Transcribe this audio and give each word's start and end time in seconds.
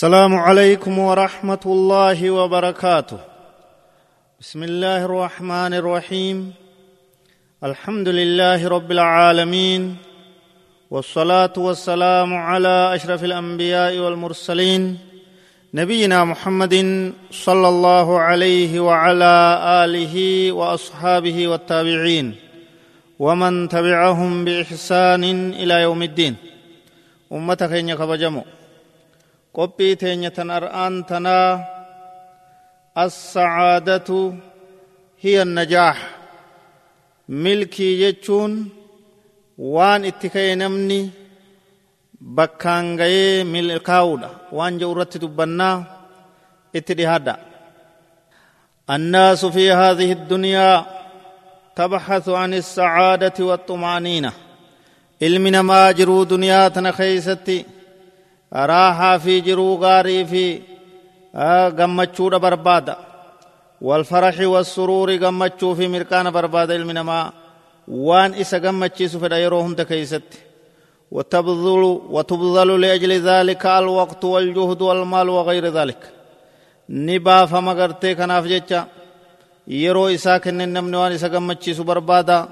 السلام 0.00 0.34
عليكم 0.34 0.98
ورحمة 0.98 1.60
الله 1.66 2.30
وبركاته. 2.30 3.18
بسم 4.40 4.62
الله 4.62 5.04
الرحمن 5.04 5.74
الرحيم. 5.74 6.52
الحمد 7.64 8.08
لله 8.08 8.68
رب 8.68 8.90
العالمين. 8.92 9.96
والصلاة 10.90 11.52
والسلام 11.56 12.34
على 12.34 12.94
أشرف 12.94 13.24
الأنبياء 13.24 13.98
والمرسلين. 13.98 14.98
نبينا 15.74 16.24
محمد 16.24 16.74
صلى 17.30 17.68
الله 17.68 18.18
عليه 18.20 18.80
وعلى 18.80 19.60
آله 19.84 20.16
وأصحابه 20.52 21.48
والتابعين. 21.48 22.34
ومن 23.18 23.68
تبعهم 23.68 24.44
بإحسان 24.44 25.24
إلى 25.52 25.74
يوم 25.82 26.02
الدين. 26.02 26.34
أمتك 27.32 27.72
ان 27.72 27.94
كبجمو 27.94 28.44
ar'aan 29.58 31.04
tanaa 31.10 31.58
assacaadatu 32.94 34.34
hiya 35.22 35.44
najaax 35.44 35.96
milkii 37.28 37.98
jechuun 38.02 38.52
waan 39.74 40.04
itti 40.10 40.28
ka'e 40.34 40.54
namni 40.62 41.00
bakkaan 42.36 42.96
gayee 43.00 43.44
milkaa'uudha 43.44 44.28
waan 44.56 44.74
jedhu 44.80 44.92
irratti 44.94 45.22
dubbannaa 45.24 45.76
itti 46.78 46.94
dhihaadha 46.98 47.34
الناس 48.90 49.46
في 49.46 49.72
هذه 49.72 50.12
الدنيا 50.12 50.86
تبحث 51.76 52.28
عن 52.28 52.54
السعادة 52.54 53.38
والطمأنينة 53.40 54.32
علمنا 55.22 55.62
ما 55.62 55.90
جرو 55.90 56.24
دنيا 56.24 56.68
تنخيستي 56.68 57.64
raahaa 58.52 59.18
fi 59.18 59.40
jiruu 59.42 59.76
gaarii 59.78 60.24
fi 60.24 60.44
gammachuudha 61.78 62.38
barbaada 62.38 62.96
walfaraxi 63.82 64.46
wassuruuri 64.46 65.18
gammachuu 65.18 65.74
fi 65.74 65.88
mirqaana 65.88 66.30
barbaada 66.30 66.74
ilmi 66.74 66.92
namaa 66.92 67.32
waan 67.88 68.34
isa 68.34 68.60
gammachiisu 68.60 69.20
fedha 69.20 69.38
yeroo 69.38 69.62
hunda 69.62 69.84
keeysatti 69.84 70.50
وتبذل 71.10 71.82
وتبذل 72.10 72.80
لأجل 72.80 73.12
ذلك 73.12 73.66
الوقت 73.66 74.24
والجهد 74.24 74.82
والمال 74.82 75.28
وغير 75.28 75.66
ذلك 75.66 76.12
نبا 76.90 77.46
فما 77.46 77.72
غرتي 77.72 78.14
كناف 78.14 78.46
yeroo 79.70 80.10
isaa 80.10 80.40
kenne 80.40 80.66
namni 80.66 80.96
waan 80.96 81.12
isa 81.12 81.28
gammachiisu 81.28 81.84
barbaada 81.84 82.48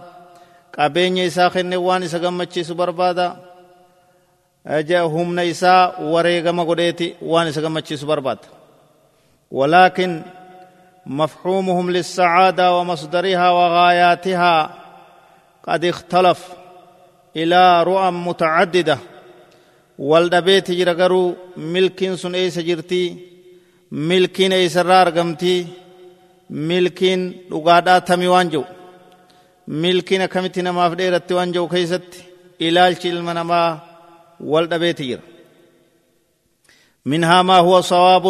qabeenya 0.71 1.25
isaa 1.25 1.51
kenne 1.51 1.77
waan 1.77 2.03
isa 2.03 2.19
gammachiisu 2.19 2.75
barbaada 2.75 3.37
humna 5.15 5.45
isaa 5.45 5.93
wareegama 6.01 6.65
godheeti 6.65 7.17
waan 7.23 7.49
isa 7.49 7.61
gammachiisu 7.61 8.07
barbaada 8.07 8.59
ولكن 9.51 10.23
مفهومهم 11.07 11.91
للسعادة 11.91 12.79
ومصدرها 12.79 13.51
وغاياتها 13.51 14.75
قد 15.65 15.85
اختلف 15.85 16.49
إلى 17.37 17.83
رؤى 17.83 18.11
متعددة. 18.11 18.99
والدبيت 19.99 20.71
جرغرو 20.71 21.37
ملكين 21.57 22.17
سن 22.17 22.35
ايس 22.35 22.59
جرتي 22.59 23.17
ملكين 23.93 24.53
ايس 24.53 24.77
رار 24.77 25.11
قمتي 25.11 25.67
ملكين 26.51 27.37
لغادا 27.51 27.99
تمي 27.99 28.27
وانجو. 28.27 28.65
ملكين 29.69 30.27
كمتي 30.27 30.63
نماف 30.63 30.93
ديرت 30.93 31.33
وانجو 31.33 31.69
كيست 31.69 32.25
إلالش 32.61 33.07
المنما 33.07 33.88
والدبيت 34.41 35.03
جرا 35.03 35.21
منها 37.07 37.43
ما 37.43 37.59
هو 37.59 37.81
صواب 37.81 38.27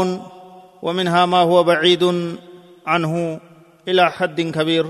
ومنها 0.83 1.27
ما 1.27 1.39
هو 1.39 1.63
بعيد 1.63 2.05
عنه 2.87 3.41
إلى 3.89 4.11
حد 4.11 4.41
كبير. 4.41 4.87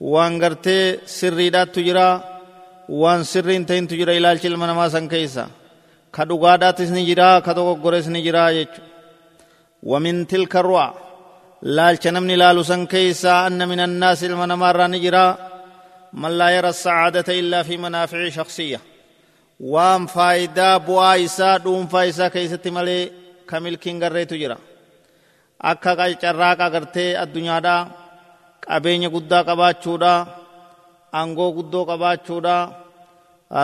وان 0.00 0.42
غرتي 0.42 0.98
سريدات 1.06 1.74
تجرا 1.74 2.10
وان 2.88 3.22
سرين 3.24 3.66
تين 3.66 3.88
تجرا 3.88 4.12
إلى 4.12 4.32
الشلم 4.32 4.64
نما 4.64 4.88
سن 4.88 5.08
كيسا 5.08 5.50
كدوغاداتس 6.14 6.90
نجرا 6.90 7.38
كدوغورس 7.38 8.08
نجرا 8.08 8.66
ومن 9.82 10.26
تلك 10.26 10.56
الرؤى 10.56 10.94
لالچ 11.62 12.06
نمني 12.06 12.36
لالو 12.36 12.62
سن 12.62 12.86
كيسا 12.86 13.46
أن 13.46 13.68
من 13.68 13.80
الناس 13.80 14.24
المنمار 14.24 14.86
نجرا. 14.86 15.26
من 16.12 16.38
لا 16.38 16.48
يرى 16.48 16.68
السعادة 16.68 17.38
إلا 17.40 17.62
في 17.62 17.76
منافع 17.76 18.28
شخصية. 18.28 18.80
Waan 19.60 20.06
faayidaa 20.06 20.78
bu'aa 20.80 21.14
isaa 21.18 21.58
dhuunfaa 21.64 22.04
isaa 22.10 22.30
keessatti 22.30 22.70
malee 22.70 23.12
ka 23.46 23.60
milkiin 23.60 23.98
garreetu 23.98 24.34
jira? 24.38 24.56
Akka 25.60 25.96
carraaqa 26.22 26.70
gartee 26.70 27.16
addunyaadha 27.22 27.74
qabeenya 28.66 29.08
guddaa 29.10 29.44
qabaachuudha 29.48 30.12
angoo 31.20 31.52
guddoo 31.56 31.84
qabaachuudha 31.90 32.54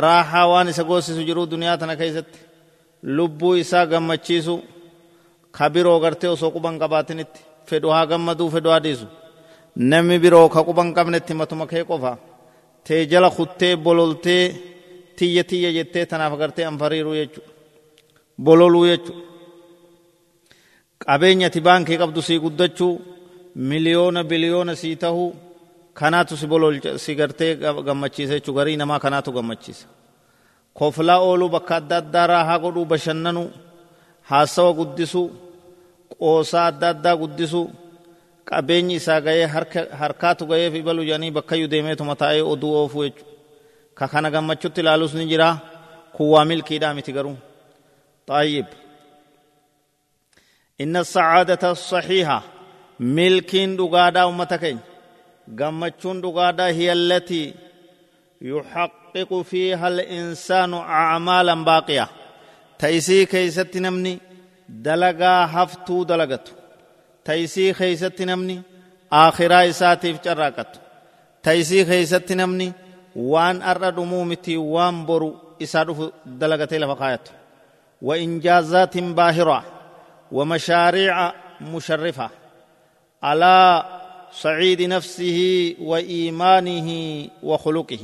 raaxaa 0.04 0.46
waan 0.52 0.68
isa 0.68 0.84
goosisu 0.84 1.22
jiru 1.28 1.46
duniyaa 1.50 1.78
tana 1.78 1.96
keessatti 1.96 2.38
lubbuu 3.16 3.54
isaa 3.54 3.86
gammachiisu 3.86 4.54
ka 5.56 5.70
biroo 5.70 6.00
gartee 6.00 6.30
osoo 6.34 6.50
quban 6.50 6.78
qabaatinitti 6.82 7.40
fedhu 7.68 7.88
haa 7.94 8.06
gammaduu 8.06 8.50
fedhu 8.50 8.70
haa 8.70 8.84
dhiisu. 8.84 9.06
Namni 9.76 10.18
biroo 10.18 10.48
ka 10.48 10.60
quban 10.66 10.94
qabnetti 10.96 11.34
matuma 11.34 11.66
kee 11.66 11.84
qofa 11.90 12.12
tee 12.86 13.06
jala 13.06 13.30
kuttee 13.30 13.76
bololtee 13.76 14.73
tiyya 15.16 15.44
tiyya 15.44 15.70
jettee 15.72 16.06
tanaaf 16.06 16.32
agartee 16.36 16.66
anfariiruu 16.70 17.14
jechuudha 17.14 17.50
bololuu 18.38 18.86
jechuudha 18.86 19.22
qabeenya 21.04 21.46
ati 21.46 21.60
baankii 21.60 21.98
qabdu 22.02 22.22
sii 22.22 22.38
guddachuu 22.44 22.92
miliyoona 23.70 24.24
biliyoona 24.24 24.76
sii 24.76 24.96
tahuu 24.96 25.34
kanaatu 25.94 26.36
si 26.36 26.46
bololcha 26.46 26.98
si 26.98 27.14
gartee 27.14 27.54
gammachiisa 27.56 28.34
jechuudha 28.34 28.58
garii 28.58 28.76
namaa 28.76 28.98
kanaatu 28.98 29.32
gammachiisa 29.32 29.86
koflaa 30.74 31.18
ooluu 31.18 31.48
bakka 31.48 31.76
adda 31.76 31.96
addaa 31.96 32.44
haa 32.44 32.58
godhuu 32.58 32.84
bashannanuu 32.84 33.50
haasawa 34.30 34.72
guddisuu 34.72 35.28
qoosaa 36.18 36.66
adda 36.66 36.88
addaa 36.88 37.16
guddisuu 37.16 37.70
qabeenyi 38.44 38.94
isaa 38.94 39.20
ga'ee 39.20 39.46
harkaatu 40.00 40.46
ga'ee 40.46 40.70
fi 40.70 40.82
balu 40.82 41.04
jedhanii 41.04 41.30
bakkayyuu 41.30 41.70
deemeetuma 41.70 42.16
taa'ee 42.16 42.42
oduu 42.42 42.74
oofuu 42.80 43.04
jechuudha 43.04 43.33
ka 43.98 44.04
kana 44.12 44.28
gammachutti 44.34 44.80
ilaalus 44.80 45.14
ni 45.14 45.26
jira. 45.30 45.48
Kun 46.14 46.26
waa 46.34 46.44
milkiidhaa 46.44 46.94
miti 46.94 47.12
garuu. 47.12 47.36
طيب 48.26 48.66
إن 50.80 50.96
السعادة 50.96 51.70
الصحيحة 51.70 52.42
ملكين 53.00 53.76
دقادا 53.76 54.24
أمتكين 54.28 54.78
قمتشون 55.60 56.20
دقادا 56.20 56.66
هي 56.66 56.92
التي 56.92 57.54
يحقق 58.42 59.42
فيها 59.42 59.88
الإنسان 59.88 60.74
أعمالا 60.74 61.64
باقية 61.64 62.08
تيسي 62.78 63.26
كيست 63.26 63.76
نمني 63.76 64.18
دلقا 64.68 65.44
هفتو 65.44 66.04
دلقت 66.04 66.52
تيسي 67.24 67.72
كيست 67.72 68.22
نمني 68.22 68.62
آخرا 69.12 69.68
إساتي 69.68 70.14
في 70.14 70.64
تيسي 71.42 71.84
كيست 71.84 72.32
نمني 72.32 72.72
waan 73.16 73.62
arra 73.62 73.90
dhumuu 73.90 74.24
miti 74.24 74.56
waan 74.56 75.06
boru 75.06 75.30
lafa 75.60 76.96
kaayatu 76.96 77.32
وإنجازات 78.02 78.98
باهرة 78.98 79.64
ومشاريع 80.32 81.32
مشرفة 81.60 82.30
على 83.22 83.84
صعيد 84.32 84.82
نفسه 84.82 85.38
وإيمانه 85.80 86.88
وخلقه 87.42 87.98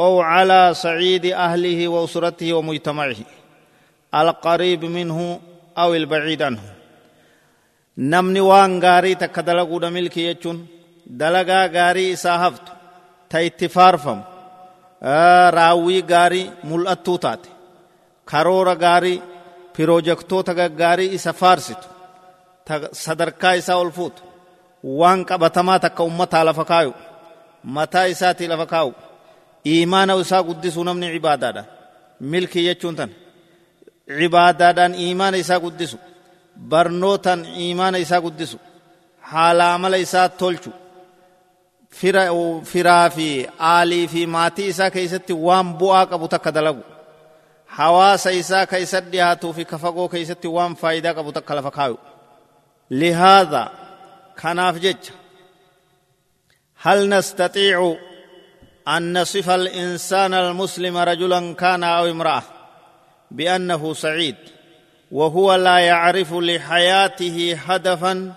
أو 0.00 0.20
على 0.20 0.74
صعيد 0.74 1.26
أهله 1.26 1.88
وأسرته 1.88 2.52
ومجتمعه 2.52 3.16
القريب 4.14 4.84
منه 4.84 5.40
أو 5.78 5.94
البعيد 5.94 6.42
عنه 6.42 6.62
نمني 7.98 8.40
وان 8.40 8.82
غاري 8.84 9.14
تكدلقود 9.14 9.84
ملكي 9.84 10.20
يجون 10.26 10.66
دلقا 11.06 11.66
غاري 11.66 12.12
إساهفت 12.12 12.62
ta 13.30 13.38
itti 13.48 13.66
faarfamu 13.76 14.22
raawwii 15.58 16.02
gaarii 16.12 16.46
mul'attuu 16.68 17.18
taate 17.24 17.48
karoora 18.30 18.74
gaarii 18.84 19.18
pirojektoota 19.76 20.52
gaggaarii 20.60 21.10
isa 21.16 21.32
faarsitu 21.40 21.86
sadarkaa 23.04 23.54
isaa 23.60 23.76
ol 23.82 23.90
fuutu 23.98 24.22
waan 25.00 25.20
qabatamaa 25.30 25.78
takka 25.84 26.02
ummataa 26.10 26.44
lafa 26.48 26.64
kaayu 26.72 26.92
mataa 27.76 28.06
isaatii 28.14 28.48
lafa 28.52 28.66
kaayu 28.72 28.92
iimaana 29.72 30.12
isaa 30.24 30.42
guddisuu 30.48 30.84
namni 30.88 31.06
cibaadaadhaan 31.14 31.66
milkii 32.32 32.64
jechuun 32.68 32.96
tan 32.98 33.10
cibaadaadhaan 34.18 34.92
iimaana 35.04 35.36
isaa 35.44 35.60
guddisu 35.64 35.96
barnootaan 36.70 37.40
iimaana 37.62 37.98
isaa 38.04 38.20
guddisu 38.26 38.56
haala 39.30 39.64
amala 39.74 39.96
isaa 40.06 40.28
tolchu 40.40 40.70
firaa 41.90 43.10
fi 43.10 43.48
aalii 43.60 44.08
fi 44.08 44.26
maatii 44.26 44.68
isaa 44.68 44.90
keessatti 44.90 45.32
waan 45.32 45.74
bu'aa 45.78 46.06
qabu 46.06 46.28
takka 46.28 46.52
dalagu 46.52 46.82
hawaasa 47.66 48.30
isaa 48.32 48.66
ka 48.66 48.78
isa 48.78 49.00
dhiyaatuu 49.00 49.52
fi 49.52 49.64
ka 49.64 49.78
fagoo 49.78 50.08
keeysatti 50.08 50.48
waan 50.48 50.76
faayidaa 50.76 51.14
qabu 51.14 51.32
takka 51.32 51.54
lafa 51.54 51.70
kaayu 51.70 51.98
lihaadha 52.90 53.70
kanaaf 54.40 54.76
jecha 54.84 55.12
hal 56.84 57.08
nastatiicu 57.08 57.96
an 58.84 59.02
nasifa 59.02 59.54
alinsana 59.54 60.38
almuslima 60.38 61.04
rajulan 61.04 61.54
kana 61.54 61.96
aw 61.98 62.06
imra'a 62.08 62.42
بأنه 63.30 63.94
سعيد 63.94 64.36
وهو 65.12 65.54
لا 65.54 65.78
يعرف 65.78 66.32
لحياته 66.32 67.58
هدفا 67.66 68.32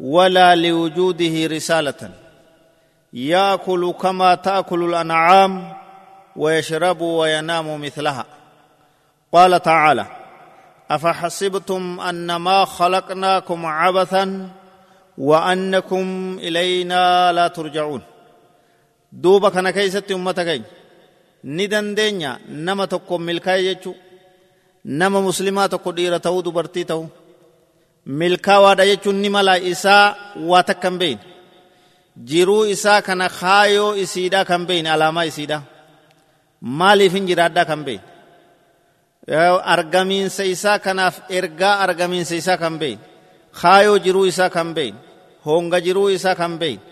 ولا 0.00 0.56
لوجوده 0.56 1.46
رسالة 1.46 2.10
يأكل 3.12 3.92
كما 3.92 4.34
تأكل 4.34 4.84
الأنعام 4.84 5.72
ويشرب 6.36 7.00
وينام 7.00 7.80
مثلها. 7.80 8.24
قال 9.32 9.62
تعالى 9.62 10.06
أفحسبتم 10.90 12.00
أنما 12.00 12.64
خلقناكم 12.64 13.66
عبثا 13.66 14.48
وأنكم 15.18 16.38
إلينا 16.42 17.32
لا 17.32 17.48
ترجعون. 17.48 18.02
دوبا 19.12 19.48
كان 19.48 19.70
كيست 19.70 20.10
أمتكين 20.12 20.62
ندن 21.44 21.94
دنيا 21.94 22.38
نما 22.48 22.84
تقوم 22.84 23.22
ملكاي 23.22 23.74
tokko 25.68 25.92
dhiira 25.92 26.18
ta'uu 26.20 26.42
dubartii 26.44 26.84
ta'u 26.84 27.04
milkaawaadha 28.06 28.86
jechuun 28.86 29.20
ni 29.20 29.28
mala 29.28 29.58
isaa 29.58 30.14
waa 30.50 30.62
takka 30.62 30.88
hin 30.88 30.98
beeyne 30.98 31.29
jiruu 32.30 32.64
isaa 32.74 33.02
kana 33.02 33.28
kaayoo 33.40 33.94
isiidhaa 34.04 34.44
kan 34.50 34.66
beeyne 34.68 34.90
alaamaa 34.90 35.24
isiidhaa 35.30 35.62
maaliif 36.80 37.12
hin 37.16 37.26
jiraadhaa 37.30 37.64
kan 37.70 37.84
beeyne 37.84 38.04
argamiinsa 39.74 40.44
isaa 40.54 40.78
kanaaf 40.86 41.16
ergaa 41.38 41.74
argamiinsa 41.86 42.34
isaa 42.42 42.56
kan 42.62 42.78
beeyne 42.78 43.02
kaayoo 43.60 43.98
jiruu 44.04 44.26
isaa 44.32 44.50
kan 44.56 44.74
beeyne 44.76 44.98
honga 45.46 45.78
jiruu 45.86 46.08
isaa 46.16 46.34
kan 46.40 46.58
beeyne 46.58 46.82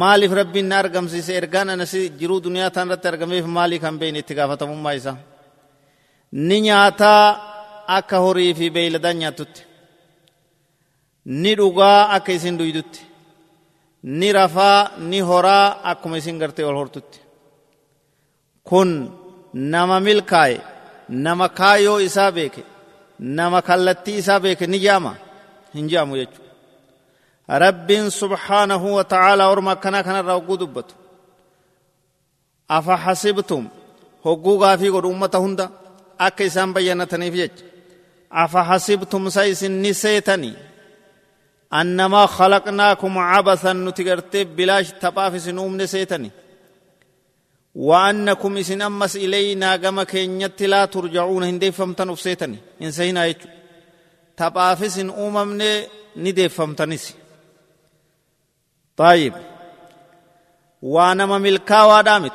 maaliif 0.00 0.32
rabbiin 0.40 0.68
na 0.70 0.76
argamsiise 0.82 1.32
ergaan 1.40 1.68
anasi 1.74 2.00
jiruu 2.20 2.40
duniyaa 2.44 2.70
taan 2.74 2.86
irratti 2.88 3.08
argameef 3.12 3.44
maalii 3.56 3.78
kan 3.84 3.94
beeyne 4.00 4.18
itti 4.22 4.34
gaafatamummaa 4.38 4.94
isaa 5.00 5.16
ni 6.48 6.56
nyaataa 6.66 7.24
akka 7.98 8.18
horii 8.24 8.54
fi 8.58 8.66
beeyladaan 8.76 9.18
nyaatutti 9.22 9.62
ni 11.42 11.52
dhugaa 11.58 12.00
akka 12.16 12.32
isin 12.38 12.56
dhuydutti 12.58 13.00
ni 14.06 14.32
rafaa 14.32 14.90
ni 15.10 15.20
horaa 15.20 15.76
akkuma 15.90 16.18
isin 16.18 16.38
gartee 16.38 16.64
ol 16.64 16.76
hortutti 16.80 17.18
kun 18.68 18.90
nama 19.52 20.00
milkaaye 20.00 20.60
nama 21.08 21.48
kaayoo 21.48 22.00
isaa 22.08 22.32
beeke 22.32 22.62
nama 23.18 23.62
kallattii 23.62 24.18
isaa 24.22 24.40
beeke 24.40 24.66
ni 24.66 24.78
jaama 24.86 25.12
hin 25.74 25.88
jaamu 25.92 26.16
jechuudha 26.16 27.58
rabbiin 27.64 28.10
subhaanahu 28.10 28.94
wa 28.96 29.04
ta'aalaa 29.12 29.48
orma 29.54 29.70
akkanaa 29.76 30.02
kanarraa 30.08 30.38
hogguu 30.38 30.58
dubbatu 30.62 30.94
afa 32.68 32.96
hasibtum 32.96 33.64
hogguu 34.24 34.58
gaafii 34.58 34.90
godhu 34.90 35.10
ummata 35.16 35.38
hunda 35.38 35.66
akka 36.18 36.44
isaan 36.44 36.74
bayyanataniif 36.74 37.34
jecha 37.34 37.64
afa 38.30 38.64
hasibtum 38.70 39.30
sa 39.30 39.42
isin 39.52 39.74
ni 39.82 39.94
seetanii 39.94 40.54
cabathan 43.32 43.76
nuti 43.84 44.02
gartee 44.04 44.44
bilaash 44.56 44.90
taphaaf 45.00 45.34
isin 45.34 45.58
uumne 45.58 45.86
seetanii 45.86 46.32
وأنكم 47.76 48.56
إسن 48.56 48.82
أمس 48.82 49.16
إلينا 49.16 49.76
كما 49.76 50.04
كينيت 50.04 50.62
لا 50.62 50.84
ترجعون 50.84 51.42
هندي 51.42 51.72
فمتن 51.72 52.10
أفسيتني. 52.10 52.58
إن 52.82 52.90
سينا 52.90 53.26
يجو. 53.26 53.48
تبافس 54.36 54.98
إن 54.98 55.10
أممني 55.10 55.82
ندي 56.16 56.48
فمتنسي 56.48 57.14
طيب. 58.96 59.32
وأنا 60.82 61.26
ملكا 61.26 61.82
ودامت 61.82 62.32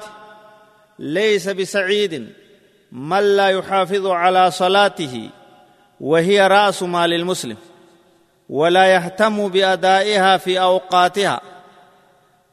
ليس 1.00 1.50
بسعيد 1.50 2.34
من 2.92 3.38
لا 3.38 3.48
يحافظ 3.48 4.08
على 4.08 4.52
صلاته 4.52 5.30
وهي 6.00 6.48
رأس 6.48 6.84
مال 6.84 7.14
المسلم. 7.14 7.58
ولا 8.52 8.86
يهتم 8.86 9.48
بأدائها 9.48 10.38
في 10.38 10.60
أوقاتها 10.60 11.42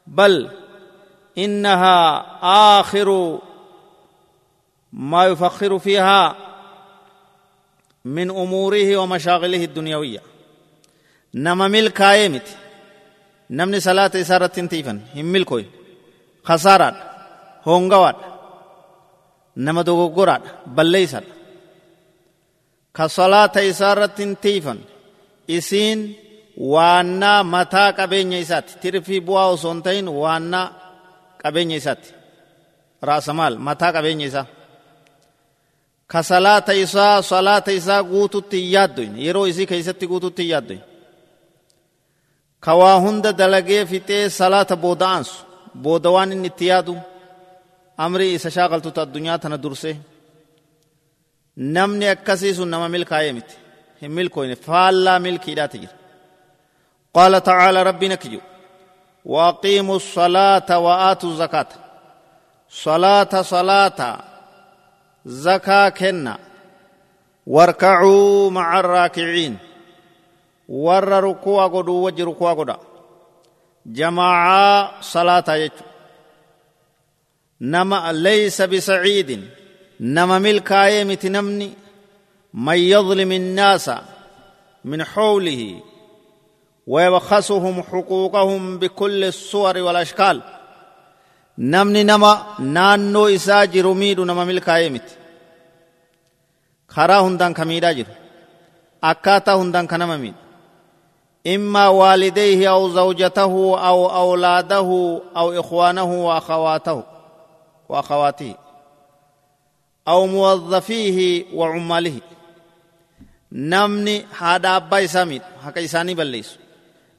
بل 0.07 0.49
إنها 1.37 2.25
آخر 2.79 3.39
ما 4.93 5.25
يفخر 5.25 5.79
فيها 5.79 6.35
من 8.05 8.29
أموره 8.29 8.97
ومشاغله 8.97 9.63
الدنيوية. 9.63 10.21
نما 11.33 11.67
ملك 11.67 12.01
ايمت 12.01 12.47
نمني 13.49 13.79
صلاة 13.79 14.11
إسارة 14.15 14.47
تنتيفن 14.47 15.01
هم 15.15 15.25
ملكوي 15.25 15.65
خسارات 16.43 16.95
هونغوات 17.67 18.15
ka 22.99 23.09
salaata 23.09 23.61
isaa 23.61 23.91
irratti 23.95 24.23
hin 24.23 24.35
tiifan 24.43 24.79
isiin 25.57 25.99
waannaa 26.73 27.41
mataa 27.53 27.89
qabeenya 27.99 28.37
isaatti 28.45 28.73
tirfii 28.81 29.21
bu'aa 29.27 29.47
osoo 29.55 29.71
hin 29.73 29.81
ta'in 29.87 30.07
waannaa 30.21 30.65
qabeenya 31.43 31.75
isaatti 31.81 32.09
raasamaal 33.07 33.55
mataa 33.67 33.91
qabeenya 33.95 34.25
isaa 34.31 34.47
ka 36.11 36.19
salaata 36.31 36.73
isaa 36.85 37.21
salaata 37.31 37.71
isaa 37.79 38.01
guututti 38.11 38.57
hin 38.61 38.71
yaaddoyn 38.75 39.13
yeroo 39.25 39.45
isii 39.51 39.67
keeysatti 39.71 40.05
guututti 40.11 40.43
hin 40.51 40.81
ka 42.65 42.71
waa 42.81 42.97
hunda 43.05 43.31
dalagee 43.41 43.85
fixee 43.91 44.23
salaata 44.39 44.75
booda 44.83 45.07
aansu 45.13 45.35
booda 45.83 46.09
waan 46.15 46.31
inni 46.35 46.47
itti 46.51 46.65
yaadu 46.71 46.95
amrii 48.05 48.33
isa 48.37 48.49
shaaqaltuta 48.57 48.99
addunyaa 49.05 49.39
tana 49.43 49.57
durse 49.63 49.91
namni 51.75 52.05
akkasii 52.15 52.53
sun 52.57 52.69
nama 52.73 52.87
milkaa'ee 52.95 53.33
miti 53.37 53.55
ملكوين 54.03 54.55
فالا 54.55 55.17
ملك 55.19 55.49
إلى 55.49 55.67
تجر 55.67 55.87
قال 57.13 57.43
تعالى 57.43 57.83
ربنا 57.83 58.13
نكجو 58.13 58.39
وأقيموا 59.25 59.95
الصلاة 59.95 60.79
وآتوا 60.79 61.29
الزكاة 61.29 61.67
صلاة 62.69 63.41
صلاة 63.41 64.23
زكاة 65.25 65.89
كنا 65.89 66.37
واركعوا 67.47 68.51
مع 68.51 68.79
الراكعين 68.79 69.57
ور 70.69 71.07
ركوا 71.07 71.63
قدو 71.63 72.05
وجر 72.05 72.27
ركوا 72.27 72.53
قدا 72.53 72.77
جماعة 73.85 75.01
صلاة 75.01 75.55
يجو 75.55 75.73
نما 77.61 78.11
ليس 78.13 78.61
بسعيد 78.61 79.49
نما 79.99 80.39
ملكا 80.39 80.87
يمتنمني 80.87 81.73
من 82.53 82.77
يظلم 82.77 83.31
الناس 83.31 83.91
من 84.85 85.03
حوله 85.03 85.79
ويبخسهم 86.87 87.83
حقوقهم 87.83 88.79
بكل 88.79 89.23
الصور 89.23 89.77
والأشكال. 89.77 90.41
نمني 91.57 92.03
نما 92.03 92.43
نانو 92.59 93.27
إسا 93.27 93.65
جرميد 93.65 94.19
نما 94.19 94.45
ملك 94.45 94.69
ايمت 94.69 95.17
خرا 96.87 97.19
هندان 97.19 97.53
كميدا 97.53 97.91
جر 97.91 98.05
أكاتا 99.03 99.53
هندان 99.53 99.87
كنما 99.87 100.33
إما 101.47 101.87
والديه 101.87 102.69
أو 102.69 102.89
زوجته 102.89 103.79
أو 103.87 104.09
أولاده 104.09 105.21
أو 105.37 105.59
إخوانه 105.59 106.25
وأخواته 106.25 107.03
وأخواته 107.89 108.55
أو 110.07 110.27
موظفيه 110.27 111.45
وعماله. 111.53 112.21
حكا 115.63 115.83
إساني 115.85 116.13
بليس 116.13 116.57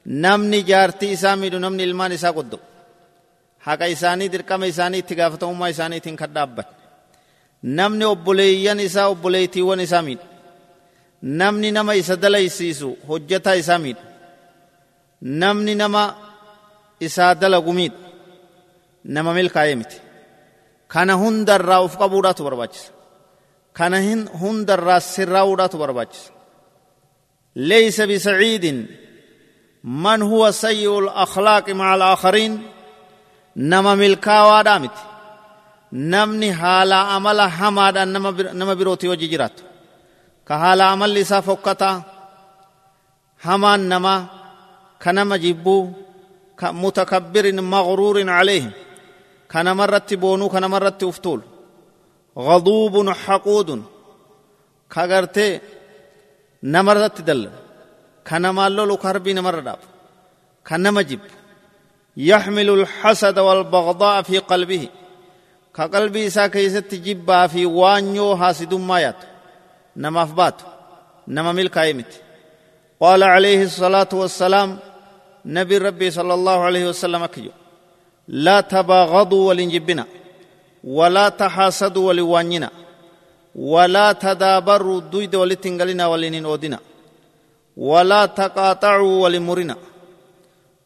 نمني 0.05 0.61
جارتي 0.61 1.13
إسامي 1.13 1.49
نمني 1.49 1.83
المان 1.83 2.11
إسا 2.11 2.29
قدو 2.31 2.57
حكا 3.59 3.91
إساني 3.91 4.27
درقم 4.27 4.63
إساني 4.63 4.99
اتقافة 4.99 5.49
أمة 5.51 5.69
إساني 5.69 5.99
تنكد 5.99 6.37
أبا 6.37 6.63
نمني 7.63 8.05
أبوليين 8.05 8.79
إسا 8.79 9.05
أبوليتي 9.05 9.61
ون 9.61 9.79
إسامي 9.79 10.17
namni 11.21 11.71
nama 11.71 11.95
isa 11.95 12.15
dalaysiisu 12.15 12.97
hojjetaa 13.07 13.53
isaa 13.55 13.77
miidha 13.79 14.01
namni 15.21 15.75
nama 15.75 16.15
isaa 16.99 17.35
dalagu 17.35 17.73
miidha 17.73 17.97
nama 19.05 19.33
milkaa'ee 19.33 19.75
miti 19.75 20.01
kana 20.87 21.13
hundarraa 21.13 21.81
uf 21.81 21.97
qabuudhaatu 22.01 22.43
barbaachisa 22.43 22.89
kana 23.77 23.97
hundarraa 24.41 24.99
sirraa'uudhaatu 25.13 25.77
barbaachisa 25.83 26.31
ليس 27.55 28.01
بسعيد 28.01 28.65
من 29.83 30.21
هو 30.21 30.51
سيء 30.51 30.99
الأخلاق 30.99 31.69
مع 31.69 31.95
الآخرين 31.95 32.63
نما 33.55 33.95
ملكا 33.95 34.41
وادامت 34.41 34.91
namni 35.91 36.49
haala 36.51 37.11
amala 37.15 37.49
hamaadhaan 37.49 38.11
nama 38.59 38.75
birootii 38.79 39.11
wajji 39.11 39.27
jiraatu 39.27 39.63
ka 40.47 40.57
haala 40.57 40.83
amalli 40.93 41.19
isaa 41.19 41.41
fokkataa 41.41 42.03
hamaan 43.45 43.81
namaa 43.91 44.19
ka 45.03 45.09
nama 45.13 45.35
jibbuu 45.43 45.83
ka 46.55 46.67
mutakabbirin 46.73 47.59
maghruurin 47.73 48.31
caleehim 48.35 48.71
ka 49.51 49.63
namarratti 49.63 50.15
boonuu 50.23 50.49
ka 50.53 50.59
namarratti 50.63 51.05
uftuulu 51.11 51.43
غضوب 52.37 53.09
حقود. 53.09 53.83
كغرتي 54.93 55.59
نمرت 56.63 57.21
دل 57.21 57.49
كنما 58.27 58.69
لولو 58.69 58.97
كربي 58.97 59.33
نمر 59.33 59.59
داب 59.59 59.79
كنما 60.67 61.01
جب 61.01 61.19
يحمل 62.17 62.69
الحسد 62.69 63.39
والبغضاء 63.39 64.21
في 64.21 64.37
قلبه. 64.37 64.87
كقلبي 65.75 66.27
إسا 66.27 66.47
كيست 66.47 66.95
في 67.51 67.65
وانيو 67.65 68.37
حاسد 68.37 68.73
مايات. 68.73 69.15
نما 69.97 70.25
فبات 70.25 70.61
نما 71.27 71.51
ملك 71.51 71.77
ايمت 71.77 72.21
قال 72.99 73.23
عليه 73.23 73.63
الصلاة 73.63 74.09
والسلام 74.13 74.79
نبي 75.45 75.77
ربي 75.77 76.11
صلى 76.11 76.33
الله 76.33 76.59
عليه 76.63 76.89
وسلم 76.89 77.25
كيو. 77.25 77.51
لا 78.27 78.61
تباغضوا 78.61 79.49
ولنجبنا. 79.49 80.05
ولا 80.83 81.29
تحاسدوا 81.29 82.07
ولوانينا 82.07 82.69
ولا 83.55 84.11
تدابروا 84.11 85.01
دويد 85.01 85.35
ولتنقلنا 85.35 86.07
ولنين 86.07 86.45
أودنا 86.45 86.79
ولا 87.77 88.25
تقاطعوا 88.25 89.23
ولمرنا 89.23 89.75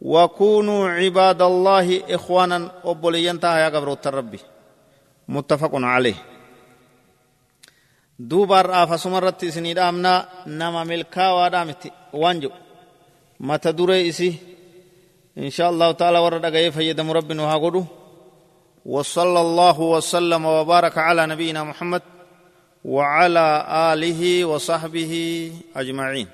وكونوا 0.01 0.89
عباد 0.89 1.41
الله 1.41 1.87
إخوانا 2.15 2.71
أبولينتا 2.85 3.57
يا 3.57 3.69
قبر 3.69 3.97
الربي 4.05 4.39
متفق 5.27 5.71
عليه 5.73 6.15
duubaar 8.29 8.71
aafasuma 8.71 9.17
irratti 9.19 9.45
isinii 9.51 9.73
dhaamnaa 9.75 10.25
nama 10.45 10.85
milkaawaadhaa 10.85 11.65
miti 11.69 11.89
waan 12.21 12.39
jedhu 12.41 12.55
mata 13.39 13.77
duree 13.77 14.07
isi 14.07 14.29
insha 15.35 15.67
allahu 15.67 15.93
taala 15.93 16.21
warra 16.21 16.39
dhagayee 16.39 16.71
fayyadamu 16.71 17.13
rabbi 17.17 17.33
nu 17.35 17.43
haa 17.49 17.59
godhu 17.59 17.81
وصلى 18.85 19.41
الله 19.41 19.79
وسلم 19.79 20.45
وبارك 20.45 20.97
على 20.97 21.25
نبينا 21.25 21.63
محمد 21.63 22.01
وعلى 22.85 23.65
آله 23.93 24.45
وصحبه 24.45 25.13
أجمعين. 25.75 26.27